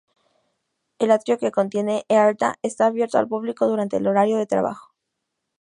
El 0.97 1.11
atrio 1.11 1.37
que 1.37 1.51
contiene 1.51 2.07
Eartha 2.09 2.55
está 2.63 2.87
abierto 2.87 3.19
al 3.19 3.27
público 3.27 3.67
durante 3.67 3.97
el 3.97 4.07
horario 4.07 4.37
de 4.39 4.47
trabajo. 4.47 4.95